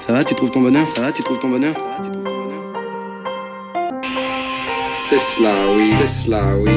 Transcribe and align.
Ça 0.00 0.12
va, 0.12 0.24
tu 0.24 0.34
trouves 0.34 0.50
ton 0.50 0.60
bonheur? 0.60 0.86
Ça 0.94 1.02
va, 1.02 1.12
tu 1.12 1.22
trouves 1.22 1.38
ton 1.38 1.48
bonheur? 1.48 1.74
C'est 5.08 5.20
cela, 5.20 5.52
oui, 5.76 5.92
c'est 6.00 6.24
cela, 6.24 6.42
oui. 6.58 6.70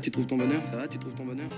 tu 0.00 0.10
trouves 0.10 0.26
ton 0.26 0.36
bonheur, 0.36 0.60
ça 0.70 0.76
va, 0.76 0.88
tu 0.88 0.98
trouves 0.98 1.14
ton 1.14 1.24
bonheur. 1.24 1.48